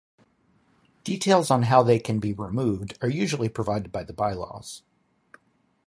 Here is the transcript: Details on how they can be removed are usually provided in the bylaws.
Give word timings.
Details 1.03 1.51
on 1.51 1.61
how 1.61 1.83
they 1.83 1.99
can 1.99 2.17
be 2.19 2.33
removed 2.33 2.97
are 3.03 3.07
usually 3.07 3.49
provided 3.49 3.95
in 3.95 4.05
the 4.07 4.13
bylaws. 4.13 4.81